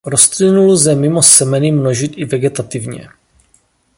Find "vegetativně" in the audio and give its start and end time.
2.25-3.09